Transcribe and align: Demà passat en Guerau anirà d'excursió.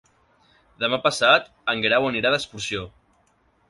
Demà 0.85 0.99
passat 1.03 1.47
en 1.75 1.87
Guerau 1.87 2.11
anirà 2.11 2.35
d'excursió. 2.39 2.93